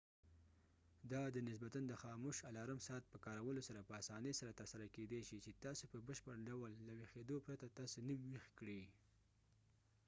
[1.11, 5.21] دا د نسبتاََ د خاموش الارم ساعت په کارولو سره په اسانۍ سره ترسره کیدې
[5.27, 8.81] شي چې تاسو په بشپړ ډول له ویښيدو پرته تاسو نيم ويښ کړي